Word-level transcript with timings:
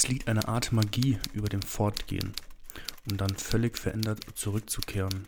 Es 0.00 0.08
liegt 0.08 0.28
eine 0.28 0.48
Art 0.48 0.72
Magie 0.72 1.18
über 1.34 1.50
dem 1.50 1.60
Fortgehen, 1.60 2.32
um 3.10 3.18
dann 3.18 3.36
völlig 3.36 3.76
verändert 3.76 4.24
zurückzukehren. 4.34 5.26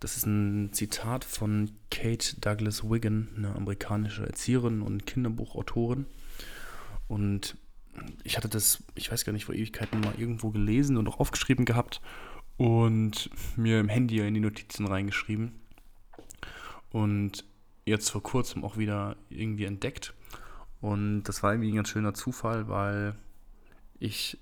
Das 0.00 0.16
ist 0.16 0.26
ein 0.26 0.72
Zitat 0.72 1.22
von 1.22 1.70
Kate 1.92 2.40
Douglas 2.40 2.82
Wiggin, 2.82 3.28
eine 3.36 3.54
amerikanische 3.54 4.26
Erzieherin 4.26 4.82
und 4.82 5.06
Kinderbuchautorin. 5.06 6.06
Und 7.06 7.56
ich 8.24 8.36
hatte 8.36 8.48
das, 8.48 8.82
ich 8.96 9.12
weiß 9.12 9.24
gar 9.24 9.32
nicht, 9.32 9.44
vor 9.44 9.54
Ewigkeiten 9.54 10.00
mal 10.00 10.14
irgendwo 10.18 10.50
gelesen 10.50 10.96
und 10.96 11.06
auch 11.06 11.20
aufgeschrieben 11.20 11.66
gehabt 11.66 12.00
und 12.56 13.30
mir 13.54 13.78
im 13.78 13.88
Handy 13.88 14.18
in 14.18 14.34
die 14.34 14.40
Notizen 14.40 14.88
reingeschrieben. 14.88 15.60
Und 16.90 17.44
jetzt 17.86 18.10
vor 18.10 18.24
kurzem 18.24 18.64
auch 18.64 18.76
wieder 18.76 19.16
irgendwie 19.30 19.66
entdeckt. 19.66 20.14
Und 20.80 21.24
das 21.24 21.42
war 21.42 21.52
irgendwie 21.52 21.72
ein 21.72 21.76
ganz 21.76 21.88
schöner 21.88 22.14
Zufall, 22.14 22.68
weil 22.68 23.14
ich 23.98 24.38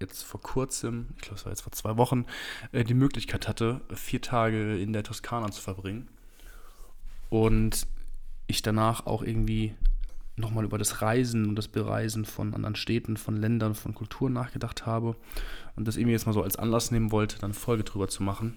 jetzt 0.00 0.22
vor 0.22 0.40
kurzem, 0.40 1.08
ich 1.16 1.22
glaube 1.22 1.36
es 1.36 1.44
war 1.44 1.52
jetzt 1.52 1.62
vor 1.62 1.72
zwei 1.72 1.96
Wochen, 1.96 2.26
äh, 2.72 2.84
die 2.84 2.94
Möglichkeit 2.94 3.48
hatte, 3.48 3.80
vier 3.94 4.20
Tage 4.20 4.78
in 4.78 4.92
der 4.92 5.02
Toskana 5.02 5.50
zu 5.50 5.60
verbringen. 5.60 6.08
Und 7.30 7.86
ich 8.46 8.62
danach 8.62 9.06
auch 9.06 9.22
irgendwie 9.22 9.74
nochmal 10.36 10.64
über 10.64 10.78
das 10.78 11.00
Reisen 11.00 11.48
und 11.48 11.56
das 11.56 11.68
Bereisen 11.68 12.24
von 12.24 12.54
anderen 12.54 12.76
Städten, 12.76 13.16
von 13.16 13.36
Ländern, 13.36 13.74
von 13.74 13.94
Kulturen 13.94 14.32
nachgedacht 14.32 14.84
habe 14.84 15.16
und 15.76 15.86
das 15.86 15.96
irgendwie 15.96 16.12
jetzt 16.12 16.26
mal 16.26 16.32
so 16.32 16.42
als 16.42 16.56
Anlass 16.56 16.90
nehmen 16.90 17.12
wollte, 17.12 17.38
dann 17.38 17.54
Folge 17.54 17.84
drüber 17.84 18.08
zu 18.08 18.22
machen. 18.22 18.56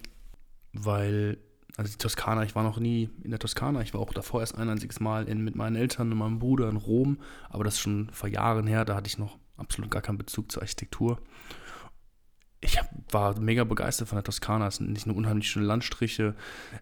Weil, 0.74 1.38
also 1.76 1.92
die 1.92 1.98
Toskana, 1.98 2.44
ich 2.44 2.56
war 2.56 2.64
noch 2.64 2.80
nie 2.80 3.10
in 3.24 3.32
der 3.32 3.40
Toskana, 3.40 3.82
ich 3.82 3.94
war 3.94 4.02
auch 4.02 4.14
davor 4.14 4.42
erst 4.42 4.58
ein 4.58 4.70
einziges 4.70 5.00
Mal 5.00 5.28
in, 5.28 5.44
mit 5.44 5.56
meinen 5.56 5.76
Eltern 5.76 6.12
und 6.12 6.18
meinem 6.18 6.40
Bruder 6.40 6.70
in 6.70 6.78
Rom, 6.78 7.20
aber 7.50 7.64
das 7.64 7.76
ist 7.76 7.82
schon 7.82 8.10
vor 8.12 8.30
Jahren 8.30 8.68
her, 8.68 8.86
da 8.86 8.96
hatte 8.96 9.08
ich 9.08 9.18
noch 9.18 9.38
absolut 9.58 9.92
gar 9.92 10.02
keinen 10.02 10.18
Bezug 10.18 10.52
zur 10.52 10.62
Architektur. 10.62 11.20
Ich 12.60 12.80
war 13.12 13.40
mega 13.40 13.64
begeistert 13.64 14.08
von 14.08 14.16
der 14.16 14.24
Toskana. 14.24 14.68
Es 14.68 14.78
sind 14.78 14.92
nicht 14.92 15.06
nur 15.06 15.16
unheimlich 15.16 15.48
schöne 15.48 15.68
Landstriche, 15.68 16.36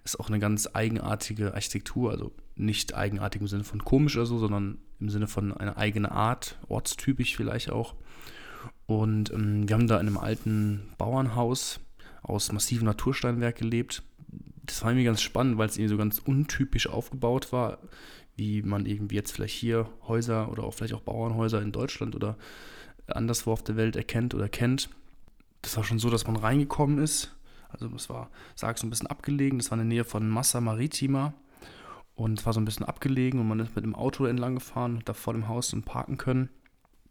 es 0.05 0.13
ist 0.13 0.19
auch 0.19 0.29
eine 0.29 0.39
ganz 0.39 0.69
eigenartige 0.73 1.53
Architektur, 1.53 2.11
also 2.11 2.31
nicht 2.55 2.95
eigenartig 2.95 3.41
im 3.41 3.47
Sinne 3.47 3.65
von 3.65 3.83
komisch 3.83 4.15
oder 4.15 4.25
so, 4.25 4.39
sondern 4.39 4.77
im 4.99 5.09
Sinne 5.09 5.27
von 5.27 5.51
einer 5.51 5.77
eigenen 5.77 6.09
Art, 6.09 6.57
ortstypisch 6.69 7.35
vielleicht 7.35 7.69
auch. 7.69 7.95
Und 8.85 9.31
ähm, 9.31 9.67
wir 9.67 9.75
haben 9.75 9.87
da 9.87 9.99
in 9.99 10.07
einem 10.07 10.17
alten 10.17 10.93
Bauernhaus 10.97 11.81
aus 12.21 12.51
massivem 12.51 12.85
Natursteinwerk 12.85 13.57
gelebt. 13.57 14.03
Das 14.65 14.81
war 14.81 14.91
irgendwie 14.91 15.05
ganz 15.05 15.21
spannend, 15.21 15.57
weil 15.57 15.67
es 15.67 15.77
irgendwie 15.77 15.89
so 15.89 15.97
ganz 15.97 16.19
untypisch 16.19 16.87
aufgebaut 16.87 17.51
war, 17.51 17.79
wie 18.35 18.61
man 18.61 18.85
irgendwie 18.85 19.15
jetzt 19.15 19.31
vielleicht 19.31 19.55
hier 19.55 19.89
Häuser 20.07 20.51
oder 20.51 20.63
auch 20.63 20.73
vielleicht 20.73 20.93
auch 20.93 21.01
Bauernhäuser 21.01 21.61
in 21.61 21.71
Deutschland 21.71 22.15
oder 22.15 22.37
anderswo 23.07 23.51
auf 23.51 23.63
der 23.63 23.75
Welt 23.75 23.95
erkennt 23.95 24.33
oder 24.33 24.49
kennt. 24.49 24.89
Das 25.61 25.77
war 25.77 25.83
schon 25.83 25.99
so, 25.99 26.09
dass 26.09 26.27
man 26.27 26.35
reingekommen 26.35 26.97
ist. 26.99 27.35
Also 27.69 27.87
das 27.87 28.09
war, 28.09 28.29
sag 28.55 28.75
ich 28.75 28.81
so 28.81 28.87
ein 28.87 28.89
bisschen 28.89 29.07
abgelegen. 29.07 29.59
Das 29.59 29.71
war 29.71 29.79
in 29.79 29.87
der 29.87 29.95
Nähe 29.95 30.03
von 30.03 30.27
Massa 30.29 30.61
Maritima. 30.61 31.33
Und 32.15 32.39
es 32.39 32.45
war 32.45 32.53
so 32.53 32.61
ein 32.61 32.65
bisschen 32.65 32.85
abgelegen 32.85 33.41
und 33.41 33.47
man 33.47 33.59
ist 33.59 33.75
mit 33.75 33.83
dem 33.83 33.95
Auto 33.95 34.25
entlang 34.25 34.55
gefahren 34.55 34.95
und 34.95 35.09
da 35.09 35.13
vor 35.13 35.33
dem 35.33 35.49
Haus 35.49 35.75
parken 35.83 36.17
können. 36.17 36.49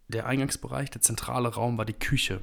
Der 0.08 0.26
Eingangsbereich, 0.26 0.90
der 0.90 1.02
zentrale 1.02 1.48
Raum 1.48 1.76
war 1.76 1.84
die 1.84 1.92
Küche. 1.92 2.40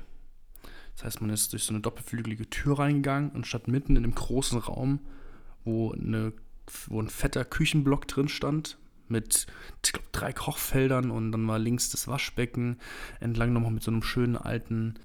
Das 0.95 1.05
heißt, 1.05 1.21
man 1.21 1.29
ist 1.29 1.53
durch 1.53 1.63
so 1.63 1.73
eine 1.73 1.81
doppelflügelige 1.81 2.49
Tür 2.49 2.79
reingegangen 2.79 3.31
und 3.31 3.47
statt 3.47 3.67
mitten 3.67 3.95
in 3.95 4.03
dem 4.03 4.15
großen 4.15 4.59
Raum, 4.59 4.99
wo, 5.63 5.91
eine, 5.91 6.33
wo 6.87 7.01
ein 7.01 7.09
fetter 7.09 7.45
Küchenblock 7.45 8.07
drin 8.07 8.29
stand, 8.29 8.77
mit 9.07 9.47
ich 9.85 9.93
glaub, 9.93 10.11
drei 10.11 10.33
Kochfeldern 10.33 11.11
und 11.11 11.31
dann 11.31 11.47
war 11.47 11.59
links 11.59 11.89
das 11.89 12.07
Waschbecken, 12.07 12.77
entlang 13.19 13.53
nochmal 13.53 13.71
mit 13.71 13.83
so 13.83 13.91
einem 13.91 14.03
schönen 14.03 14.37
alten 14.37 14.95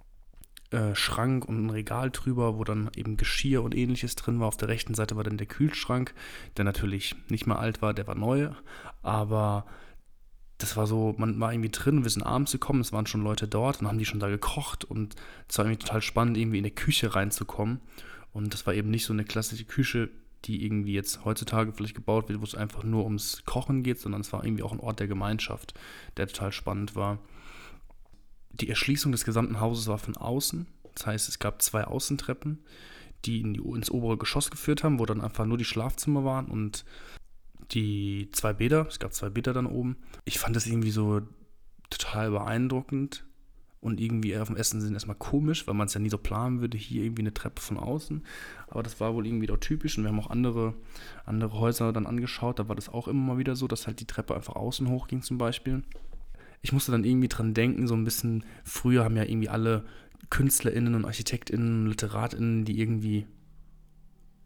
äh, 0.70 0.95
Schrank 0.95 1.45
und 1.45 1.67
ein 1.67 1.70
Regal 1.70 2.11
drüber, 2.11 2.59
wo 2.59 2.64
dann 2.64 2.91
eben 2.96 3.17
Geschirr 3.17 3.63
und 3.63 3.75
ähnliches 3.75 4.17
drin 4.17 4.41
war. 4.41 4.48
Auf 4.48 4.57
der 4.57 4.69
rechten 4.69 4.95
Seite 4.95 5.17
war 5.17 5.25
dann 5.25 5.39
der 5.39 5.46
Kühlschrank, 5.46 6.14
der 6.57 6.64
natürlich 6.64 7.14
nicht 7.29 7.46
mehr 7.46 7.58
alt 7.58 7.83
war, 7.83 7.95
der 7.95 8.07
war 8.07 8.14
neu, 8.14 8.51
aber 9.02 9.67
das 10.58 10.77
war 10.77 10.86
so, 10.86 11.14
man 11.18 11.39
war 11.39 11.52
irgendwie 11.52 11.70
drin, 11.70 12.02
wir 12.02 12.11
sind 12.11 12.22
abends 12.22 12.52
gekommen, 12.52 12.80
es 12.80 12.92
waren 12.92 13.06
schon 13.06 13.22
Leute 13.22 13.46
dort 13.46 13.80
und 13.80 13.89
haben 13.89 13.98
die 13.98 14.06
schon 14.06 14.20
da 14.20 14.28
gekocht 14.28 14.84
und 14.84 15.14
es 15.48 15.58
war 15.58 15.67
irgendwie 15.67 15.84
total 15.84 16.02
spannend, 16.02 16.39
irgendwie 16.39 16.58
in 16.58 16.64
der 16.64 16.72
Küche 16.72 17.14
reinzukommen. 17.14 17.80
Und 18.33 18.55
das 18.55 18.66
war 18.66 18.74
eben 18.74 18.90
nicht 18.90 19.05
so 19.05 19.12
eine 19.12 19.24
klassische 19.24 19.64
Küche, 19.64 20.11
die 20.45 20.64
irgendwie 20.64 20.92
jetzt 20.92 21.24
heutzutage 21.24 21.72
vielleicht 21.72 21.95
gebaut 21.95 22.28
wird, 22.28 22.40
wo 22.40 22.45
es 22.45 22.55
einfach 22.55 22.84
nur 22.84 23.05
ums 23.05 23.42
Kochen 23.45 23.83
geht, 23.83 23.98
sondern 24.00 24.20
es 24.20 24.33
war 24.33 24.45
irgendwie 24.45 24.62
auch 24.62 24.72
ein 24.72 24.80
Ort 24.80 25.00
der 25.00 25.08
Gemeinschaft, 25.08 25.74
der 26.16 26.28
total 26.28 26.52
spannend 26.52 26.95
war. 26.95 27.18
Die 28.52 28.68
Erschließung 28.68 29.12
des 29.12 29.24
gesamten 29.24 29.61
Hauses 29.61 29.89
war 29.89 29.98
von 29.98 30.16
außen. 30.16 30.66
Das 30.95 31.06
heißt, 31.06 31.28
es 31.28 31.39
gab 31.39 31.61
zwei 31.61 31.84
Außentreppen, 31.84 32.61
die, 33.27 33.40
in 33.40 33.55
die 33.55 33.61
ins 33.61 33.90
obere 33.90 34.16
Geschoss 34.16 34.50
geführt 34.50 34.84
haben, 34.84 34.98
wo 34.98 35.05
dann 35.05 35.20
einfach 35.20 35.45
nur 35.45 35.58
die 35.58 35.64
Schlafzimmer 35.64 36.24
waren 36.24 36.46
und 36.46 36.84
die 37.72 38.28
zwei 38.32 38.52
Bäder. 38.52 38.86
Es 38.88 38.98
gab 38.98 39.12
zwei 39.12 39.28
Bäder 39.28 39.52
dann 39.52 39.66
oben. 39.66 39.96
Ich 40.24 40.38
fand 40.38 40.56
das 40.56 40.66
irgendwie 40.66 40.90
so 40.90 41.22
total 41.90 42.30
beeindruckend 42.30 43.24
und 43.80 44.00
irgendwie 44.00 44.36
auf 44.36 44.48
dem 44.48 44.56
ersten 44.56 44.80
Sinn 44.80 44.94
erstmal 44.94 45.16
komisch, 45.16 45.66
weil 45.66 45.74
man 45.74 45.86
es 45.86 45.94
ja 45.94 46.00
nie 46.00 46.10
so 46.10 46.18
planen 46.18 46.60
würde, 46.60 46.77
hier 46.77 47.04
irgendwie 47.04 47.22
eine 47.22 47.34
Treppe 47.34 47.62
von 47.62 47.77
außen. 47.77 48.24
Aber 48.68 48.82
das 48.82 48.98
war 49.00 49.14
wohl 49.14 49.27
irgendwie 49.27 49.46
dort 49.46 49.60
typisch 49.60 49.96
und 49.96 50.04
wir 50.04 50.10
haben 50.10 50.20
auch 50.20 50.30
andere, 50.30 50.74
andere 51.24 51.58
Häuser 51.58 51.92
dann 51.92 52.06
angeschaut. 52.06 52.58
Da 52.58 52.68
war 52.68 52.74
das 52.74 52.88
auch 52.88 53.08
immer 53.08 53.34
mal 53.34 53.38
wieder 53.38 53.54
so, 53.54 53.68
dass 53.68 53.86
halt 53.86 54.00
die 54.00 54.06
Treppe 54.06 54.34
einfach 54.34 54.56
außen 54.56 54.88
hochging 54.88 55.22
zum 55.22 55.38
Beispiel 55.38 55.83
ich 56.66 56.72
musste 56.72 56.90
dann 56.90 57.04
irgendwie 57.04 57.28
dran 57.28 57.54
denken, 57.54 57.86
so 57.86 57.94
ein 57.94 58.02
bisschen, 58.02 58.44
früher 58.64 59.04
haben 59.04 59.16
ja 59.16 59.22
irgendwie 59.22 59.48
alle 59.48 59.84
KünstlerInnen 60.30 60.96
und 60.96 61.04
ArchitektInnen 61.04 61.86
LiteratInnen, 61.86 62.64
die 62.64 62.80
irgendwie 62.80 63.27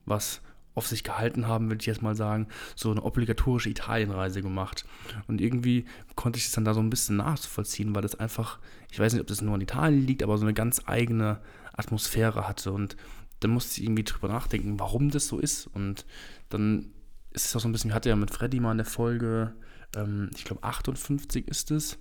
was 0.05 0.43
auf 0.75 0.87
sich 0.87 1.05
gehalten 1.05 1.47
haben, 1.47 1.69
würde 1.69 1.81
ich 1.81 1.87
jetzt 1.87 2.03
mal 2.03 2.15
sagen, 2.15 2.47
so 2.77 2.91
eine 2.91 3.03
obligatorische 3.03 3.71
Italienreise 3.71 4.43
gemacht. 4.43 4.85
Und 5.27 5.41
irgendwie 5.41 5.85
konnte 6.15 6.39
ich 6.39 6.47
es 6.47 6.53
dann 6.53 6.65
da 6.65 6.75
so 6.75 6.81
ein 6.81 6.91
bisschen 6.91 7.17
nachvollziehen, 7.17 7.95
weil 7.95 8.03
das 8.03 8.15
einfach, 8.15 8.59
ich 8.91 8.99
weiß 8.99 9.13
nicht, 9.13 9.21
ob 9.21 9.27
das 9.27 9.43
nur 9.43 9.55
an 9.55 9.61
Italien 9.61 10.07
liegt, 10.07 10.23
aber 10.23 10.39
so 10.39 10.45
eine 10.45 10.55
ganz 10.55 10.83
eigene 10.87 11.41
Atmosphäre 11.73 12.47
hatte. 12.47 12.73
Und 12.73 12.97
dann 13.41 13.51
musste 13.51 13.81
ich 13.81 13.87
irgendwie 13.87 14.05
drüber 14.05 14.29
nachdenken, 14.29 14.79
warum 14.79 15.11
das 15.11 15.27
so 15.27 15.39
ist. 15.39 15.67
Und 15.67 16.07
dann 16.49 16.93
ist 17.33 17.47
es 17.47 17.57
auch 17.57 17.61
so 17.61 17.69
ein 17.69 17.73
bisschen, 17.73 17.91
ich 17.91 17.95
hatte 17.95 18.09
ja 18.09 18.17
mit 18.17 18.31
Freddy 18.31 18.61
mal 18.61 18.73
eine 18.73 18.85
Folge 18.85 19.55
ähm, 19.97 20.31
ich 20.35 20.45
glaube 20.45 20.65
58 20.65 21.49
ist 21.49 21.71
es, 21.71 21.99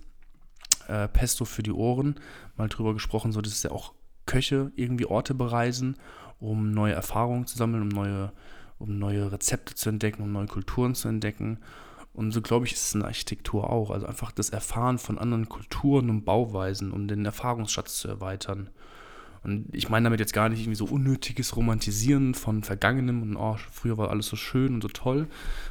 äh, 0.88 1.08
Pesto 1.08 1.44
für 1.44 1.62
die 1.62 1.72
Ohren, 1.72 2.16
mal 2.56 2.68
drüber 2.68 2.94
gesprochen, 2.94 3.32
so 3.32 3.40
dass 3.40 3.62
ja 3.62 3.70
auch 3.70 3.94
Köche 4.26 4.72
irgendwie 4.76 5.06
Orte 5.06 5.34
bereisen, 5.34 5.96
um 6.38 6.72
neue 6.72 6.94
Erfahrungen 6.94 7.46
zu 7.46 7.56
sammeln, 7.56 7.82
um 7.82 7.88
neue, 7.88 8.32
um 8.80 8.98
neue 8.98 9.30
Rezepte 9.30 9.74
zu 9.74 9.88
entdecken, 9.90 10.22
um 10.22 10.32
neue 10.32 10.46
Kulturen 10.46 10.96
zu 10.96 11.06
entdecken. 11.06 11.58
Und 12.12 12.32
so 12.32 12.40
glaube 12.40 12.66
ich, 12.66 12.72
ist 12.72 12.86
es 12.86 12.94
in 12.94 13.02
Architektur 13.02 13.70
auch. 13.70 13.90
Also 13.90 14.06
einfach 14.06 14.32
das 14.32 14.50
Erfahren 14.50 14.98
von 14.98 15.18
anderen 15.18 15.48
Kulturen 15.48 16.10
und 16.10 16.24
Bauweisen, 16.24 16.90
um 16.90 17.06
den 17.06 17.24
Erfahrungsschatz 17.24 17.98
zu 17.98 18.08
erweitern. 18.08 18.70
Und 19.42 19.66
ich 19.72 19.88
meine 19.88 20.04
damit 20.04 20.20
jetzt 20.20 20.34
gar 20.34 20.48
nicht 20.48 20.60
irgendwie 20.60 20.76
so 20.76 20.84
unnötiges 20.84 21.56
Romantisieren 21.56 22.34
von 22.34 22.62
Vergangenem 22.62 23.22
und 23.22 23.36
oh, 23.36 23.56
früher 23.70 23.96
war 23.96 24.10
alles 24.10 24.26
so 24.26 24.36
schön 24.36 24.74
und 24.74 24.82
so 24.82 24.88
toll 24.88 25.28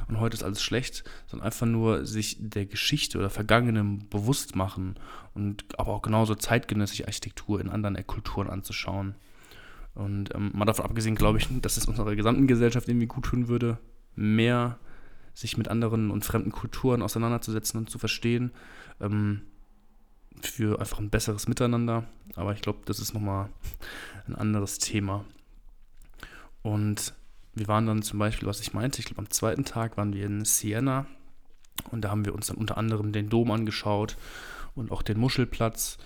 und 0.08 0.18
heute 0.18 0.34
ist 0.34 0.42
alles 0.42 0.60
schlecht, 0.60 1.04
sondern 1.28 1.46
einfach 1.46 1.66
nur 1.66 2.04
sich 2.04 2.36
der 2.40 2.66
Geschichte 2.66 3.18
oder 3.18 3.30
Vergangenem 3.30 4.08
bewusst 4.08 4.56
machen 4.56 4.96
und 5.34 5.64
aber 5.78 5.92
auch 5.92 6.02
genauso 6.02 6.34
zeitgenössische 6.34 7.06
Architektur 7.06 7.60
in 7.60 7.68
anderen 7.68 8.04
Kulturen 8.08 8.50
anzuschauen. 8.50 9.14
Und 9.94 10.34
ähm, 10.34 10.50
mal 10.54 10.64
davon 10.64 10.84
abgesehen, 10.84 11.14
glaube 11.14 11.38
ich, 11.38 11.48
dass 11.60 11.76
es 11.76 11.86
unserer 11.86 12.14
gesamten 12.14 12.46
Gesellschaft 12.46 12.88
irgendwie 12.88 13.06
gut 13.06 13.24
tun 13.24 13.48
würde, 13.48 13.78
mehr 14.14 14.78
sich 15.34 15.56
mit 15.56 15.68
anderen 15.68 16.10
und 16.10 16.24
fremden 16.24 16.52
Kulturen 16.52 17.02
auseinanderzusetzen 17.02 17.78
und 17.78 17.90
zu 17.90 17.98
verstehen. 17.98 18.52
Ähm, 19.00 19.42
für 20.42 20.80
einfach 20.80 20.98
ein 20.98 21.10
besseres 21.10 21.48
Miteinander. 21.48 22.04
Aber 22.34 22.52
ich 22.52 22.62
glaube, 22.62 22.80
das 22.84 22.98
ist 22.98 23.14
nochmal 23.14 23.48
ein 24.26 24.34
anderes 24.34 24.78
Thema. 24.78 25.24
Und 26.62 27.14
wir 27.54 27.68
waren 27.68 27.86
dann 27.86 28.02
zum 28.02 28.18
Beispiel, 28.18 28.48
was 28.48 28.60
ich 28.60 28.72
meinte, 28.72 29.00
ich 29.00 29.06
glaube 29.06 29.20
am 29.20 29.30
zweiten 29.30 29.64
Tag 29.64 29.96
waren 29.96 30.12
wir 30.12 30.26
in 30.26 30.44
Siena 30.44 31.06
und 31.90 32.02
da 32.02 32.10
haben 32.10 32.24
wir 32.24 32.34
uns 32.34 32.46
dann 32.46 32.56
unter 32.56 32.76
anderem 32.76 33.12
den 33.12 33.28
Dom 33.28 33.50
angeschaut 33.50 34.16
und 34.74 34.92
auch 34.92 35.02
den 35.02 35.18
Muschelplatz. 35.18 35.98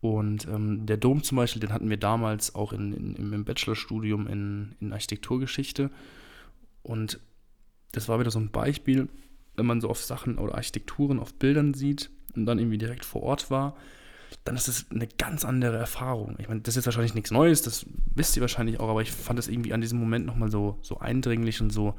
Und 0.00 0.46
ähm, 0.46 0.86
der 0.86 0.96
Dom 0.96 1.22
zum 1.22 1.36
Beispiel, 1.36 1.60
den 1.60 1.72
hatten 1.72 1.90
wir 1.90 1.96
damals 1.96 2.54
auch 2.54 2.72
in, 2.72 2.92
in, 2.92 3.32
im 3.32 3.44
Bachelorstudium 3.44 4.26
in, 4.26 4.76
in 4.80 4.92
Architekturgeschichte. 4.92 5.90
Und 6.82 7.20
das 7.92 8.08
war 8.08 8.20
wieder 8.20 8.30
so 8.30 8.38
ein 8.38 8.50
Beispiel, 8.50 9.08
wenn 9.56 9.66
man 9.66 9.80
so 9.80 9.88
auf 9.88 10.02
Sachen 10.02 10.38
oder 10.38 10.54
Architekturen 10.54 11.18
auf 11.18 11.34
Bildern 11.34 11.74
sieht, 11.74 12.10
und 12.38 12.46
dann 12.46 12.58
irgendwie 12.58 12.78
direkt 12.78 13.04
vor 13.04 13.22
Ort 13.22 13.50
war, 13.50 13.76
dann 14.44 14.56
ist 14.56 14.68
es 14.68 14.86
eine 14.90 15.06
ganz 15.06 15.44
andere 15.44 15.76
Erfahrung. 15.76 16.36
Ich 16.38 16.48
meine, 16.48 16.60
das 16.60 16.76
ist 16.76 16.86
wahrscheinlich 16.86 17.14
nichts 17.14 17.30
Neues, 17.30 17.62
das 17.62 17.86
wisst 18.14 18.36
ihr 18.36 18.40
wahrscheinlich 18.40 18.80
auch, 18.80 18.88
aber 18.88 19.02
ich 19.02 19.10
fand 19.10 19.38
es 19.38 19.48
irgendwie 19.48 19.72
an 19.72 19.80
diesem 19.80 19.98
Moment 19.98 20.26
nochmal 20.26 20.50
so, 20.50 20.78
so 20.82 20.98
eindringlich 20.98 21.60
und 21.60 21.70
so, 21.70 21.94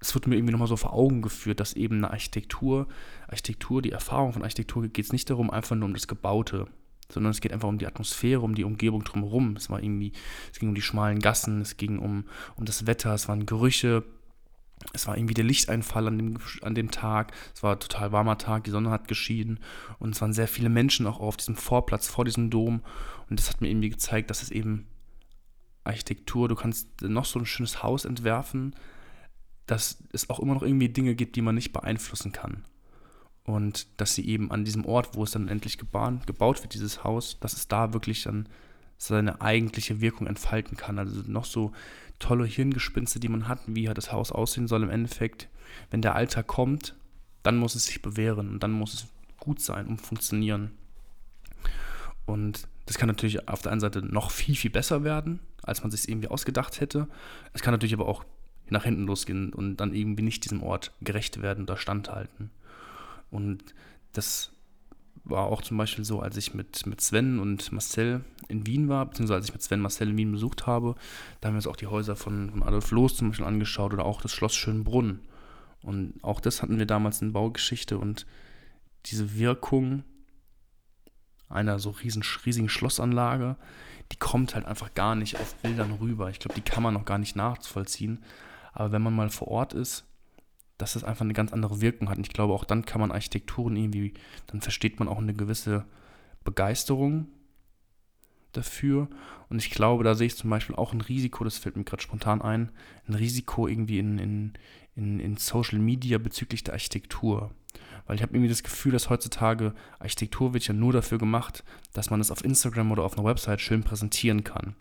es 0.00 0.14
wird 0.14 0.26
mir 0.26 0.36
irgendwie 0.36 0.52
nochmal 0.52 0.68
so 0.68 0.76
vor 0.76 0.92
Augen 0.92 1.22
geführt, 1.22 1.60
dass 1.60 1.74
eben 1.74 1.96
eine 1.96 2.10
Architektur, 2.10 2.86
Architektur, 3.26 3.82
die 3.82 3.92
Erfahrung 3.92 4.32
von 4.32 4.42
Architektur 4.42 4.86
geht 4.88 5.04
es 5.04 5.12
nicht 5.12 5.28
darum, 5.28 5.50
einfach 5.50 5.76
nur 5.76 5.86
um 5.86 5.94
das 5.94 6.06
Gebaute, 6.06 6.66
sondern 7.10 7.32
es 7.32 7.40
geht 7.40 7.52
einfach 7.52 7.68
um 7.68 7.78
die 7.78 7.86
Atmosphäre, 7.86 8.40
um 8.40 8.54
die 8.54 8.64
Umgebung 8.64 9.02
drumherum. 9.02 9.56
Es 9.56 9.70
war 9.70 9.82
irgendwie, 9.82 10.12
es 10.52 10.58
ging 10.58 10.68
um 10.68 10.74
die 10.74 10.82
schmalen 10.82 11.18
Gassen, 11.18 11.60
es 11.60 11.76
ging 11.76 11.98
um, 11.98 12.24
um 12.56 12.64
das 12.64 12.86
Wetter, 12.86 13.14
es 13.14 13.28
waren 13.28 13.46
Gerüche, 13.46 14.04
es 14.92 15.06
war 15.06 15.16
irgendwie 15.16 15.34
der 15.34 15.44
Lichteinfall 15.44 16.06
an 16.06 16.18
dem, 16.18 16.38
an 16.62 16.74
dem 16.74 16.90
Tag. 16.90 17.32
Es 17.54 17.62
war 17.62 17.74
ein 17.74 17.80
total 17.80 18.12
warmer 18.12 18.38
Tag, 18.38 18.64
die 18.64 18.70
Sonne 18.70 18.90
hat 18.90 19.08
geschieden 19.08 19.58
und 19.98 20.14
es 20.14 20.20
waren 20.20 20.32
sehr 20.32 20.48
viele 20.48 20.68
Menschen 20.68 21.06
auch 21.06 21.20
auf 21.20 21.36
diesem 21.36 21.56
Vorplatz 21.56 22.06
vor 22.06 22.24
diesem 22.24 22.50
Dom. 22.50 22.82
Und 23.28 23.40
das 23.40 23.50
hat 23.50 23.60
mir 23.60 23.68
irgendwie 23.68 23.90
gezeigt, 23.90 24.30
dass 24.30 24.42
es 24.42 24.50
eben 24.50 24.86
Architektur, 25.84 26.48
du 26.48 26.54
kannst 26.54 27.02
noch 27.02 27.24
so 27.24 27.38
ein 27.38 27.46
schönes 27.46 27.82
Haus 27.82 28.04
entwerfen, 28.04 28.74
dass 29.68 30.02
es 30.12 30.28
auch 30.30 30.40
immer 30.40 30.54
noch 30.54 30.62
irgendwie 30.62 30.88
Dinge 30.88 31.14
gibt, 31.14 31.36
die 31.36 31.42
man 31.42 31.54
nicht 31.54 31.72
beeinflussen 31.72 32.32
kann. 32.32 32.64
Und 33.44 33.86
dass 33.98 34.14
sie 34.14 34.26
eben 34.26 34.50
an 34.50 34.64
diesem 34.64 34.84
Ort, 34.84 35.14
wo 35.14 35.24
es 35.24 35.30
dann 35.30 35.48
endlich 35.48 35.78
gebaut, 35.78 36.26
gebaut 36.26 36.62
wird, 36.62 36.74
dieses 36.74 37.04
Haus, 37.04 37.38
dass 37.40 37.52
es 37.52 37.68
da 37.68 37.92
wirklich 37.92 38.24
dann 38.24 38.48
seine 38.96 39.40
eigentliche 39.40 40.00
Wirkung 40.00 40.26
entfalten 40.26 40.76
kann. 40.76 40.98
Also 40.98 41.22
noch 41.26 41.44
so 41.44 41.72
tolle 42.18 42.46
Hirngespinste, 42.46 43.20
die 43.20 43.28
man 43.28 43.46
hat, 43.46 43.60
wie 43.66 43.84
das 43.84 44.12
Haus 44.12 44.32
aussehen 44.32 44.68
soll 44.68 44.82
im 44.82 44.90
Endeffekt. 44.90 45.48
Wenn 45.90 46.02
der 46.02 46.14
Alltag 46.14 46.46
kommt, 46.46 46.96
dann 47.42 47.58
muss 47.58 47.74
es 47.74 47.86
sich 47.86 48.02
bewähren 48.02 48.50
und 48.50 48.62
dann 48.62 48.72
muss 48.72 48.94
es 48.94 49.06
gut 49.38 49.60
sein 49.60 49.86
und 49.86 50.00
funktionieren. 50.00 50.72
Und 52.26 52.66
das 52.86 52.98
kann 52.98 53.06
natürlich 53.06 53.48
auf 53.48 53.62
der 53.62 53.72
einen 53.72 53.80
Seite 53.80 54.02
noch 54.02 54.30
viel, 54.30 54.56
viel 54.56 54.70
besser 54.70 55.04
werden, 55.04 55.40
als 55.62 55.82
man 55.82 55.90
sich 55.90 56.08
irgendwie 56.08 56.28
ausgedacht 56.28 56.80
hätte. 56.80 57.06
Es 57.52 57.62
kann 57.62 57.72
natürlich 57.72 57.94
aber 57.94 58.08
auch 58.08 58.24
nach 58.70 58.84
hinten 58.84 59.06
losgehen 59.06 59.52
und 59.52 59.76
dann 59.76 59.94
irgendwie 59.94 60.22
nicht 60.22 60.44
diesem 60.44 60.62
Ort 60.62 60.92
gerecht 61.00 61.42
werden 61.42 61.64
oder 61.64 61.76
standhalten. 61.76 62.50
Und 63.30 63.74
das 64.12 64.52
war 65.24 65.44
auch 65.44 65.62
zum 65.62 65.76
Beispiel 65.76 66.04
so, 66.04 66.20
als 66.20 66.36
ich 66.36 66.54
mit, 66.54 66.86
mit 66.86 67.00
Sven 67.00 67.38
und 67.38 67.70
Marcel 67.72 68.24
in 68.48 68.66
Wien 68.66 68.88
war, 68.88 69.06
beziehungsweise 69.06 69.36
als 69.36 69.46
ich 69.46 69.52
mit 69.52 69.62
Sven 69.62 69.80
Marcel 69.80 70.10
in 70.10 70.16
Wien 70.16 70.32
besucht 70.32 70.66
habe, 70.66 70.94
da 71.40 71.48
haben 71.48 71.54
wir 71.54 71.58
uns 71.58 71.66
auch 71.66 71.76
die 71.76 71.86
Häuser 71.86 72.16
von, 72.16 72.50
von 72.50 72.62
Adolf 72.62 72.90
Loos 72.90 73.16
zum 73.16 73.28
Beispiel 73.28 73.46
angeschaut 73.46 73.92
oder 73.92 74.04
auch 74.04 74.22
das 74.22 74.32
Schloss 74.32 74.54
Schönbrunn. 74.54 75.20
Und 75.82 76.14
auch 76.22 76.40
das 76.40 76.62
hatten 76.62 76.78
wir 76.78 76.86
damals 76.86 77.22
in 77.22 77.32
Baugeschichte 77.32 77.98
und 77.98 78.26
diese 79.06 79.38
Wirkung 79.38 80.04
einer 81.48 81.78
so 81.78 81.90
riesen, 81.90 82.22
riesigen 82.44 82.68
Schlossanlage, 82.68 83.56
die 84.12 84.16
kommt 84.16 84.54
halt 84.54 84.66
einfach 84.66 84.94
gar 84.94 85.14
nicht 85.14 85.36
auf 85.38 85.54
Bildern 85.56 85.92
rüber. 85.92 86.30
Ich 86.30 86.38
glaube, 86.38 86.54
die 86.54 86.62
kann 86.62 86.82
man 86.82 86.94
noch 86.94 87.04
gar 87.04 87.18
nicht 87.18 87.36
nachvollziehen. 87.36 88.22
Aber 88.78 88.92
wenn 88.92 89.02
man 89.02 89.16
mal 89.16 89.28
vor 89.28 89.48
Ort 89.48 89.74
ist, 89.74 90.04
dass 90.78 90.92
das 90.92 91.02
einfach 91.02 91.24
eine 91.24 91.32
ganz 91.32 91.52
andere 91.52 91.80
Wirkung 91.80 92.08
hat. 92.08 92.16
Und 92.16 92.28
ich 92.28 92.32
glaube, 92.32 92.54
auch 92.54 92.62
dann 92.62 92.86
kann 92.86 93.00
man 93.00 93.10
Architekturen 93.10 93.74
irgendwie, 93.74 94.14
dann 94.46 94.60
versteht 94.60 95.00
man 95.00 95.08
auch 95.08 95.18
eine 95.18 95.34
gewisse 95.34 95.84
Begeisterung 96.44 97.26
dafür. 98.52 99.08
Und 99.48 99.58
ich 99.58 99.70
glaube, 99.70 100.04
da 100.04 100.14
sehe 100.14 100.28
ich 100.28 100.36
zum 100.36 100.48
Beispiel 100.48 100.76
auch 100.76 100.92
ein 100.92 101.00
Risiko, 101.00 101.42
das 101.42 101.58
fällt 101.58 101.76
mir 101.76 101.82
gerade 101.82 102.04
spontan 102.04 102.40
ein, 102.40 102.70
ein 103.08 103.14
Risiko 103.14 103.66
irgendwie 103.66 103.98
in, 103.98 104.20
in, 104.20 104.52
in, 104.94 105.18
in 105.18 105.36
Social 105.38 105.80
Media 105.80 106.18
bezüglich 106.18 106.62
der 106.62 106.74
Architektur. 106.74 107.50
Weil 108.06 108.14
ich 108.14 108.22
habe 108.22 108.32
irgendwie 108.32 108.48
das 108.48 108.62
Gefühl, 108.62 108.92
dass 108.92 109.10
heutzutage 109.10 109.74
Architektur 109.98 110.54
wird 110.54 110.68
ja 110.68 110.72
nur 110.72 110.92
dafür 110.92 111.18
gemacht, 111.18 111.64
dass 111.94 112.10
man 112.10 112.20
es 112.20 112.30
auf 112.30 112.44
Instagram 112.44 112.92
oder 112.92 113.02
auf 113.02 113.18
einer 113.18 113.26
Website 113.26 113.60
schön 113.60 113.82
präsentieren 113.82 114.44
kann. 114.44 114.76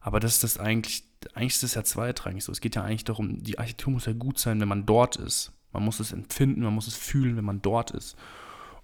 Aber 0.00 0.20
das 0.20 0.36
ist 0.36 0.44
das 0.44 0.58
eigentlich, 0.58 1.04
eigentlich 1.34 1.54
ist 1.54 1.62
das 1.62 1.74
ja 1.74 1.84
zweitrangig 1.84 2.44
so. 2.44 2.52
Es 2.52 2.60
geht 2.60 2.76
ja 2.76 2.82
eigentlich 2.82 3.04
darum, 3.04 3.42
die 3.42 3.58
Architektur 3.58 3.92
muss 3.92 4.06
ja 4.06 4.12
gut 4.12 4.38
sein, 4.38 4.60
wenn 4.60 4.68
man 4.68 4.86
dort 4.86 5.16
ist. 5.16 5.52
Man 5.72 5.84
muss 5.84 6.00
es 6.00 6.12
empfinden, 6.12 6.62
man 6.62 6.74
muss 6.74 6.86
es 6.86 6.94
fühlen, 6.94 7.36
wenn 7.36 7.44
man 7.44 7.62
dort 7.62 7.90
ist. 7.92 8.16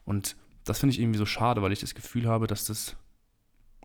Und 0.04 0.36
das 0.64 0.78
finde 0.80 0.94
ich 0.94 1.00
irgendwie 1.00 1.18
so 1.18 1.26
schade, 1.26 1.62
weil 1.62 1.72
ich 1.72 1.80
das 1.80 1.94
Gefühl 1.94 2.26
habe, 2.26 2.46
dass 2.46 2.64
das, 2.64 2.96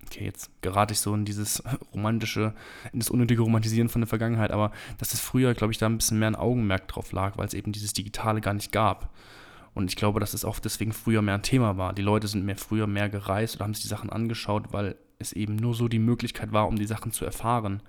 okay, 0.06 0.26
jetzt 0.26 0.50
gerate 0.62 0.94
ich 0.94 1.00
so 1.00 1.14
in 1.14 1.26
dieses 1.26 1.64
romantische, 1.94 2.54
in 2.92 3.00
das 3.00 3.10
unnötige 3.10 3.42
Romantisieren 3.42 3.90
von 3.90 4.02
der 4.02 4.08
Vergangenheit, 4.08 4.52
aber 4.52 4.72
dass 4.98 5.10
das 5.10 5.20
früher, 5.20 5.54
glaube 5.54 5.74
ich, 5.74 5.78
da 5.78 5.86
ein 5.86 5.98
bisschen 5.98 6.20
mehr 6.20 6.30
ein 6.30 6.36
Augenmerk 6.36 6.88
drauf 6.88 7.12
lag, 7.12 7.38
weil 7.38 7.48
es 7.48 7.54
eben 7.54 7.72
dieses 7.72 7.94
Digitale 7.94 8.42
gar 8.42 8.54
nicht 8.54 8.72
gab. 8.72 9.14
Und 9.74 9.90
ich 9.90 9.96
glaube, 9.96 10.20
dass 10.20 10.34
es 10.34 10.46
auch 10.46 10.60
deswegen 10.60 10.94
früher 10.94 11.22
mehr 11.22 11.34
ein 11.34 11.42
Thema 11.42 11.78
war. 11.78 11.94
Die 11.94 12.04
Leute 12.04 12.28
sind 12.28 12.46
mehr 12.46 12.58
früher 12.58 12.86
mehr 12.86 13.10
gereist 13.10 13.56
oder 13.56 13.66
haben 13.66 13.74
sich 13.74 13.84
die 13.84 13.90
Sachen 13.90 14.12
angeschaut, 14.12 14.72
weil 14.72 14.96
es 15.18 15.34
eben 15.34 15.56
nur 15.56 15.74
so 15.74 15.88
die 15.88 16.00
Möglichkeit 16.00 16.52
war, 16.52 16.68
um 16.68 16.76
die 16.76 16.86
Sachen 16.86 17.12
zu 17.12 17.26
erfahren 17.26 17.82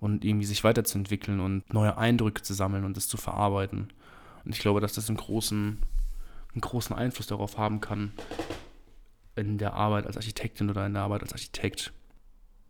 und 0.00 0.24
irgendwie 0.24 0.46
sich 0.46 0.64
weiterzuentwickeln 0.64 1.40
und 1.40 1.72
neue 1.72 1.96
Eindrücke 1.96 2.42
zu 2.42 2.54
sammeln 2.54 2.84
und 2.84 2.96
das 2.96 3.08
zu 3.08 3.16
verarbeiten. 3.16 3.88
Und 4.44 4.54
ich 4.54 4.60
glaube, 4.60 4.80
dass 4.80 4.94
das 4.94 5.08
einen 5.08 5.16
großen, 5.16 5.78
einen 6.52 6.60
großen 6.60 6.94
Einfluss 6.94 7.26
darauf 7.26 7.58
haben 7.58 7.80
kann, 7.80 8.12
in 9.34 9.58
der 9.58 9.74
Arbeit 9.74 10.06
als 10.06 10.16
Architektin 10.16 10.70
oder 10.70 10.86
in 10.86 10.94
der 10.94 11.02
Arbeit 11.02 11.22
als 11.22 11.32
Architekt. 11.32 11.92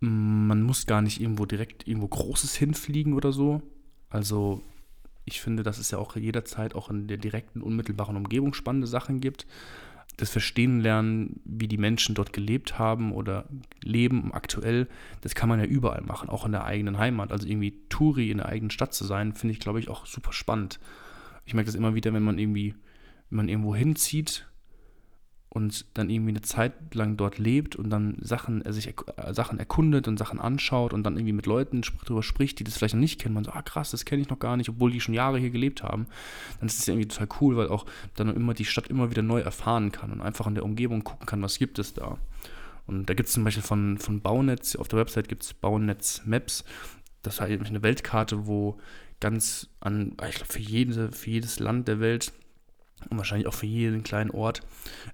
Man 0.00 0.62
muss 0.62 0.86
gar 0.86 1.02
nicht 1.02 1.20
irgendwo 1.20 1.46
direkt 1.46 1.86
irgendwo 1.86 2.08
Großes 2.08 2.54
hinfliegen 2.56 3.14
oder 3.14 3.32
so. 3.32 3.62
Also 4.10 4.62
ich 5.24 5.40
finde, 5.40 5.62
dass 5.62 5.78
es 5.78 5.90
ja 5.90 5.98
auch 5.98 6.16
jederzeit 6.16 6.74
auch 6.74 6.90
in 6.90 7.08
der 7.08 7.16
direkten, 7.16 7.62
unmittelbaren 7.62 8.16
Umgebung 8.16 8.54
spannende 8.54 8.86
Sachen 8.86 9.20
gibt 9.20 9.46
das 10.16 10.30
Verstehen 10.30 10.80
lernen, 10.80 11.40
wie 11.44 11.68
die 11.68 11.76
Menschen 11.76 12.14
dort 12.14 12.32
gelebt 12.32 12.78
haben 12.78 13.12
oder 13.12 13.46
leben 13.82 14.32
aktuell, 14.32 14.88
das 15.20 15.34
kann 15.34 15.48
man 15.48 15.60
ja 15.60 15.66
überall 15.66 16.02
machen, 16.02 16.28
auch 16.28 16.46
in 16.46 16.52
der 16.52 16.64
eigenen 16.64 16.98
Heimat. 16.98 17.32
Also 17.32 17.46
irgendwie 17.46 17.82
Touri 17.88 18.30
in 18.30 18.38
der 18.38 18.46
eigenen 18.46 18.70
Stadt 18.70 18.94
zu 18.94 19.04
sein, 19.04 19.34
finde 19.34 19.52
ich, 19.52 19.60
glaube 19.60 19.78
ich, 19.78 19.88
auch 19.88 20.06
super 20.06 20.32
spannend. 20.32 20.80
Ich 21.44 21.54
merke 21.54 21.66
das 21.66 21.74
immer 21.74 21.94
wieder, 21.94 22.14
wenn 22.14 22.22
man 22.22 22.38
irgendwie, 22.38 22.74
wenn 23.28 23.36
man 23.36 23.48
irgendwo 23.48 23.74
hinzieht 23.74 24.48
und 25.56 25.86
dann 25.94 26.10
irgendwie 26.10 26.32
eine 26.32 26.42
Zeit 26.42 26.94
lang 26.94 27.16
dort 27.16 27.38
lebt 27.38 27.76
und 27.76 27.88
dann 27.88 28.18
Sachen, 28.20 28.60
er 28.60 28.74
sich 28.74 28.88
äh, 28.88 29.32
Sachen 29.32 29.58
erkundet 29.58 30.06
und 30.06 30.18
Sachen 30.18 30.38
anschaut 30.38 30.92
und 30.92 31.02
dann 31.02 31.16
irgendwie 31.16 31.32
mit 31.32 31.46
Leuten 31.46 31.80
darüber 32.04 32.22
spricht, 32.22 32.58
die 32.58 32.64
das 32.64 32.76
vielleicht 32.76 32.92
noch 32.92 33.00
nicht 33.00 33.18
kennen, 33.18 33.34
man 33.34 33.44
so, 33.44 33.52
ah 33.52 33.62
krass, 33.62 33.90
das 33.90 34.04
kenne 34.04 34.20
ich 34.20 34.28
noch 34.28 34.38
gar 34.38 34.58
nicht, 34.58 34.68
obwohl 34.68 34.90
die 34.90 35.00
schon 35.00 35.14
Jahre 35.14 35.38
hier 35.38 35.48
gelebt 35.48 35.82
haben, 35.82 36.08
dann 36.60 36.66
ist 36.66 36.78
es 36.78 36.86
irgendwie 36.86 37.08
total 37.08 37.28
cool, 37.40 37.56
weil 37.56 37.68
auch 37.68 37.86
dann 38.16 38.36
immer 38.36 38.52
die 38.52 38.66
Stadt 38.66 38.88
immer 38.88 39.10
wieder 39.10 39.22
neu 39.22 39.40
erfahren 39.40 39.92
kann 39.92 40.12
und 40.12 40.20
einfach 40.20 40.46
in 40.46 40.54
der 40.54 40.62
Umgebung 40.62 41.04
gucken 41.04 41.24
kann, 41.24 41.40
was 41.40 41.58
gibt 41.58 41.78
es 41.78 41.94
da. 41.94 42.18
Und 42.86 43.08
da 43.08 43.14
gibt 43.14 43.28
es 43.28 43.32
zum 43.32 43.42
Beispiel 43.42 43.62
von, 43.62 43.96
von 43.96 44.20
Baunetz, 44.20 44.76
auf 44.76 44.88
der 44.88 44.98
Website 44.98 45.26
gibt 45.26 45.42
es 45.42 45.54
Baunetz 45.54 46.20
Maps, 46.26 46.64
das 47.22 47.36
ist 47.36 47.40
halt 47.40 47.66
eine 47.66 47.82
Weltkarte, 47.82 48.46
wo 48.46 48.78
ganz 49.20 49.70
an, 49.80 50.18
ich 50.28 50.34
glaube, 50.34 50.52
für, 50.52 50.60
jede, 50.60 51.10
für 51.12 51.30
jedes 51.30 51.60
Land 51.60 51.88
der 51.88 51.98
Welt 51.98 52.34
und 53.08 53.18
wahrscheinlich 53.18 53.46
auch 53.46 53.54
für 53.54 53.66
jeden 53.66 54.02
kleinen 54.02 54.30
Ort 54.30 54.60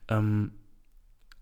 ähm, 0.09 0.53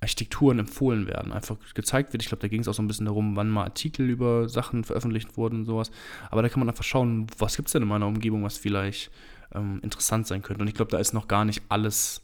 Architekturen 0.00 0.58
empfohlen 0.58 1.06
werden, 1.06 1.32
einfach 1.32 1.56
gezeigt 1.74 2.12
wird. 2.12 2.22
Ich 2.22 2.28
glaube, 2.28 2.40
da 2.40 2.48
ging 2.48 2.62
es 2.62 2.68
auch 2.68 2.74
so 2.74 2.82
ein 2.82 2.86
bisschen 2.86 3.06
darum, 3.06 3.36
wann 3.36 3.50
mal 3.50 3.64
Artikel 3.64 4.08
über 4.08 4.48
Sachen 4.48 4.82
veröffentlicht 4.82 5.36
wurden 5.36 5.60
und 5.60 5.64
sowas. 5.66 5.90
Aber 6.30 6.40
da 6.40 6.48
kann 6.48 6.60
man 6.60 6.70
einfach 6.70 6.84
schauen, 6.84 7.26
was 7.38 7.56
gibt 7.56 7.68
es 7.68 7.72
denn 7.72 7.82
in 7.82 7.88
meiner 7.88 8.06
Umgebung, 8.06 8.42
was 8.42 8.56
vielleicht 8.56 9.10
ähm, 9.54 9.78
interessant 9.82 10.26
sein 10.26 10.40
könnte. 10.40 10.62
Und 10.62 10.68
ich 10.68 10.74
glaube, 10.74 10.90
da 10.90 10.98
ist 10.98 11.12
noch 11.12 11.28
gar 11.28 11.44
nicht 11.44 11.62
alles 11.68 12.22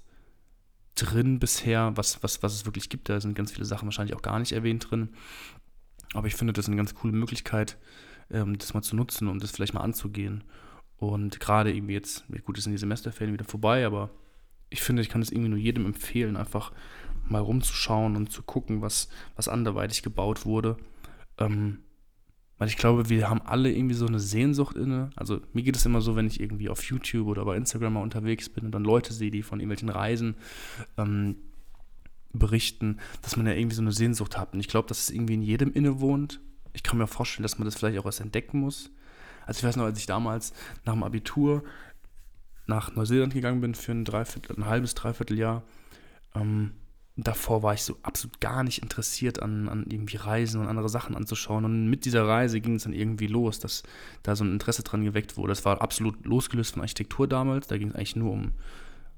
drin 0.94 1.38
bisher, 1.38 1.94
was, 1.96 2.22
was, 2.22 2.42
was 2.42 2.54
es 2.54 2.64
wirklich 2.64 2.88
gibt. 2.88 3.10
Da 3.10 3.20
sind 3.20 3.34
ganz 3.34 3.52
viele 3.52 3.66
Sachen 3.66 3.86
wahrscheinlich 3.86 4.16
auch 4.16 4.22
gar 4.22 4.38
nicht 4.38 4.52
erwähnt 4.52 4.90
drin. 4.90 5.10
Aber 6.14 6.26
ich 6.28 6.34
finde, 6.34 6.54
das 6.54 6.64
ist 6.64 6.68
eine 6.68 6.76
ganz 6.76 6.94
coole 6.94 7.12
Möglichkeit, 7.12 7.76
ähm, 8.30 8.56
das 8.56 8.72
mal 8.72 8.82
zu 8.82 8.96
nutzen 8.96 9.28
und 9.28 9.42
das 9.42 9.50
vielleicht 9.50 9.74
mal 9.74 9.82
anzugehen. 9.82 10.44
Und 10.98 11.40
gerade 11.40 11.74
irgendwie 11.74 11.94
jetzt, 11.94 12.24
gut, 12.44 12.58
es 12.58 12.64
sind 12.64 12.72
die 12.72 12.78
Semesterferien 12.78 13.34
wieder 13.34 13.44
vorbei, 13.44 13.84
aber 13.84 14.10
ich 14.70 14.82
finde, 14.82 15.02
ich 15.02 15.08
kann 15.08 15.22
es 15.22 15.30
irgendwie 15.30 15.50
nur 15.50 15.58
jedem 15.58 15.86
empfehlen, 15.86 16.36
einfach 16.36 16.72
mal 17.28 17.40
rumzuschauen 17.40 18.16
und 18.16 18.32
zu 18.32 18.42
gucken, 18.42 18.82
was, 18.82 19.08
was 19.34 19.48
anderweitig 19.48 20.02
gebaut 20.02 20.46
wurde. 20.46 20.76
Ähm, 21.38 21.78
weil 22.58 22.68
ich 22.68 22.76
glaube, 22.76 23.10
wir 23.10 23.28
haben 23.28 23.42
alle 23.42 23.70
irgendwie 23.70 23.94
so 23.94 24.06
eine 24.06 24.20
Sehnsucht 24.20 24.76
inne. 24.76 25.10
Also 25.14 25.40
mir 25.52 25.62
geht 25.62 25.76
es 25.76 25.84
immer 25.84 26.00
so, 26.00 26.16
wenn 26.16 26.26
ich 26.26 26.40
irgendwie 26.40 26.70
auf 26.70 26.82
YouTube 26.84 27.26
oder 27.28 27.44
bei 27.44 27.56
Instagram 27.56 27.94
mal 27.94 28.02
unterwegs 28.02 28.48
bin 28.48 28.64
und 28.64 28.72
dann 28.72 28.84
Leute 28.84 29.12
sehe, 29.12 29.30
die 29.30 29.42
von 29.42 29.60
irgendwelchen 29.60 29.90
Reisen 29.90 30.36
ähm, 30.96 31.36
berichten, 32.32 32.98
dass 33.20 33.36
man 33.36 33.46
ja 33.46 33.52
irgendwie 33.52 33.76
so 33.76 33.82
eine 33.82 33.92
Sehnsucht 33.92 34.38
hat. 34.38 34.54
Und 34.54 34.60
ich 34.60 34.68
glaube, 34.68 34.88
dass 34.88 35.00
es 35.00 35.10
irgendwie 35.10 35.34
in 35.34 35.42
jedem 35.42 35.72
inne 35.72 36.00
wohnt. 36.00 36.40
Ich 36.72 36.82
kann 36.82 36.98
mir 36.98 37.06
vorstellen, 37.06 37.42
dass 37.42 37.58
man 37.58 37.66
das 37.66 37.76
vielleicht 37.76 37.98
auch 37.98 38.06
erst 38.06 38.20
entdecken 38.20 38.60
muss. 38.60 38.90
Also 39.46 39.58
ich 39.58 39.64
weiß 39.64 39.76
noch, 39.76 39.84
als 39.84 39.98
ich 39.98 40.06
damals 40.06 40.52
nach 40.84 40.92
dem 40.92 41.02
Abitur 41.02 41.64
nach 42.66 42.94
Neuseeland 42.94 43.32
gegangen 43.32 43.60
bin 43.60 43.74
für 43.74 43.92
ein, 43.92 44.04
Dreiviertel, 44.04 44.56
ein 44.56 44.66
halbes, 44.66 44.94
dreiviertel 44.94 45.38
Jahr, 45.38 45.62
ähm, 46.34 46.72
davor 47.16 47.62
war 47.62 47.72
ich 47.72 47.82
so 47.82 47.96
absolut 48.02 48.40
gar 48.40 48.62
nicht 48.62 48.82
interessiert 48.82 49.40
an, 49.40 49.68
an 49.68 49.86
irgendwie 49.88 50.16
Reisen 50.16 50.60
und 50.60 50.68
andere 50.68 50.88
Sachen 50.88 51.16
anzuschauen. 51.16 51.64
Und 51.64 51.88
mit 51.88 52.04
dieser 52.04 52.26
Reise 52.26 52.60
ging 52.60 52.74
es 52.74 52.82
dann 52.82 52.92
irgendwie 52.92 53.26
los, 53.26 53.58
dass 53.58 53.82
da 54.22 54.36
so 54.36 54.44
ein 54.44 54.52
Interesse 54.52 54.82
dran 54.82 55.04
geweckt 55.04 55.36
wurde. 55.36 55.48
Das 55.48 55.64
war 55.64 55.80
absolut 55.80 56.26
losgelöst 56.26 56.74
von 56.74 56.82
Architektur 56.82 57.26
damals. 57.26 57.68
Da 57.68 57.78
ging 57.78 57.88
es 57.88 57.94
eigentlich 57.94 58.16
nur 58.16 58.32
um 58.32 58.52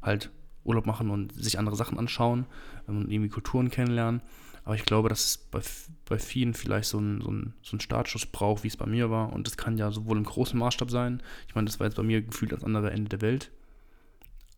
halt 0.01 0.31
Urlaub 0.65 0.87
machen 0.87 1.11
und 1.11 1.33
sich 1.33 1.59
andere 1.59 1.77
Sachen 1.77 1.99
anschauen 1.99 2.47
und 2.87 3.11
irgendwie 3.11 3.31
Kulturen 3.31 3.71
kennenlernen. 3.71 4.23
Aber 4.69 4.75
ich 4.75 4.85
glaube, 4.85 5.09
dass 5.09 5.25
es 5.25 5.39
bei, 5.39 5.63
bei 6.05 6.19
vielen 6.19 6.53
vielleicht 6.53 6.91
so 6.91 6.99
einen 6.99 7.23
so 7.23 7.31
ein, 7.31 7.55
so 7.63 7.75
ein 7.75 7.81
Startschuss 7.81 8.27
braucht, 8.27 8.65
wie 8.65 8.69
es 8.69 8.77
bei 8.77 8.85
mir 8.85 9.11
war. 9.11 9.33
Und 9.33 9.47
das 9.47 9.57
kann 9.57 9.79
ja 9.79 9.91
sowohl 9.91 10.19
im 10.19 10.25
großen 10.25 10.59
Maßstab 10.59 10.91
sein. 10.91 11.23
Ich 11.47 11.55
meine, 11.55 11.65
das 11.65 11.81
war 11.81 11.87
jetzt 11.87 11.97
bei 11.97 12.03
mir 12.03 12.21
gefühlt 12.21 12.53
ans 12.53 12.65
andere 12.65 12.91
Ende 12.91 13.09
der 13.09 13.23
Welt. 13.23 13.51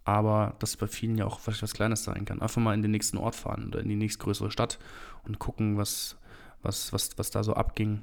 Aber 0.03 0.57
dass 0.59 0.71
es 0.71 0.77
bei 0.77 0.89
vielen 0.89 1.17
ja 1.17 1.27
auch 1.27 1.39
vielleicht 1.39 1.63
was 1.63 1.75
Kleines 1.75 2.03
sein 2.03 2.25
kann. 2.25 2.43
Einfach 2.43 2.61
mal 2.61 2.75
in 2.75 2.83
den 2.83 2.91
nächsten 2.91 3.19
Ort 3.19 3.37
fahren 3.37 3.69
oder 3.69 3.79
in 3.79 3.89
die 3.89 3.95
nächstgrößere 3.95 4.51
Stadt 4.51 4.81
und 5.23 5.39
gucken, 5.39 5.77
was, 5.77 6.17
was, 6.61 6.93
was, 6.93 7.17
was 7.17 7.31
da 7.31 7.45
so 7.45 7.55
abging. 7.55 8.03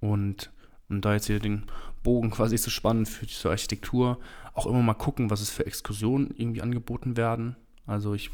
Und, 0.00 0.50
und 0.88 1.04
da 1.04 1.12
jetzt 1.12 1.26
hier 1.26 1.40
den 1.40 1.64
Bogen 2.02 2.30
quasi 2.30 2.56
so 2.56 2.70
spannend 2.70 3.06
für 3.06 3.26
die 3.26 3.48
Architektur, 3.48 4.18
auch 4.54 4.64
immer 4.64 4.80
mal 4.80 4.94
gucken, 4.94 5.28
was 5.28 5.42
es 5.42 5.50
für 5.50 5.66
Exkursionen 5.66 6.30
irgendwie 6.34 6.62
angeboten 6.62 7.18
werden. 7.18 7.56
Also 7.86 8.14
ich 8.14 8.30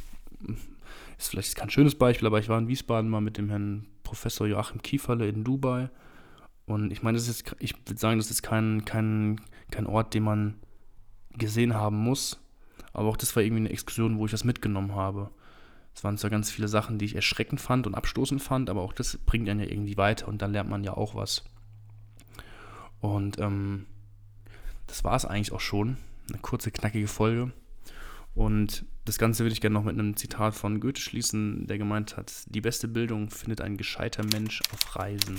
ist 1.19 1.31
vielleicht 1.31 1.57
kein 1.57 1.71
schönes 1.71 1.95
Beispiel, 1.95 2.27
aber 2.27 2.39
ich 2.39 2.49
war 2.49 2.59
in 2.59 2.69
Wiesbaden 2.69 3.11
mal 3.11 3.21
mit 3.21 3.39
dem 3.39 3.49
Herrn 3.49 3.87
Professor 4.03 4.47
Joachim 4.47 4.83
Kieferle 4.83 5.29
in 5.29 5.45
Dubai. 5.45 5.91
Und 6.67 6.93
ich 6.93 7.03
meine, 7.03 7.17
das 7.17 7.29
ist, 7.29 7.55
ich 7.59 7.75
würde 7.87 7.99
sagen, 7.99 8.19
das 8.19 8.31
ist 8.31 8.43
kein, 8.43 8.85
kein, 8.85 9.41
kein 9.71 9.87
Ort, 9.87 10.15
den 10.15 10.23
man 10.23 10.55
gesehen 11.33 11.75
haben 11.75 11.97
muss. 11.97 12.41
Aber 12.93 13.09
auch 13.09 13.17
das 13.17 13.35
war 13.37 13.43
irgendwie 13.43 13.63
eine 13.63 13.71
Exkursion, 13.71 14.19
wo 14.19 14.27
ich 14.27 14.33
was 14.33 14.45
mitgenommen 14.45 14.95
habe. 14.95 15.31
Es 15.95 16.05
waren 16.05 16.17
zwar 16.17 16.31
ganz 16.31 16.51
viele 16.51 16.69
Sachen, 16.69 16.99
die 16.99 17.07
ich 17.07 17.17
erschreckend 17.17 17.61
fand 17.61 17.87
und 17.87 17.95
abstoßend 17.95 18.43
fand, 18.43 18.71
aber 18.71 18.83
auch 18.83 18.93
das 18.93 19.19
bringt 19.19 19.49
einen 19.49 19.61
ja 19.61 19.67
irgendwie 19.67 19.97
weiter 19.97 20.29
und 20.29 20.43
dann 20.43 20.53
lernt 20.53 20.71
man 20.71 20.85
ja 20.85 20.97
auch 20.97 21.15
was. 21.15 21.45
Und 23.01 23.39
ähm, 23.39 23.87
das 24.87 25.05
war 25.05 25.17
es 25.17 25.25
eigentlich 25.25 25.53
auch 25.53 25.61
schon. 25.61 25.97
Eine 26.29 26.39
kurze, 26.39 26.71
knackige 26.71 27.09
Folge. 27.09 27.53
Und 28.35 28.85
das 29.05 29.19
Ganze 29.19 29.43
würde 29.43 29.53
ich 29.53 29.61
gerne 29.61 29.75
noch 29.75 29.85
mit 29.85 29.99
einem 29.99 30.17
Zitat 30.17 30.55
von 30.55 30.81
Goethe 30.81 31.01
schließen, 31.01 31.67
der 31.67 31.79
gemeint 31.79 32.17
hat, 32.17 32.33
die 32.47 32.61
beste 32.61 32.87
Bildung 32.87 33.31
findet 33.31 33.61
ein 33.61 33.77
gescheiter 33.77 34.25
Mensch 34.25 34.63
auf 34.73 34.97
Reisen. 34.97 35.37